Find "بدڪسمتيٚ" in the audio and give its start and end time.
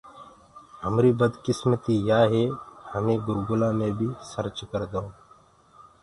1.19-2.03